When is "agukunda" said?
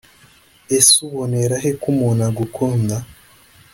2.29-2.95